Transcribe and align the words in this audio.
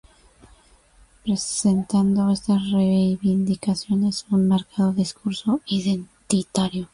Presentando 1.23 2.31
estas 2.31 2.71
reivindicaciones 2.71 4.25
un 4.31 4.47
marcado 4.47 4.93
discurso 4.93 5.61
identitario. 5.67 6.87